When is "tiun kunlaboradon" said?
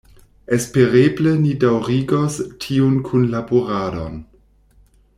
2.65-4.21